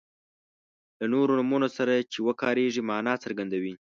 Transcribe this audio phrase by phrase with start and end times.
[0.99, 3.73] له نورو نومونو سره چې وکاریږي معنا څرګندوي.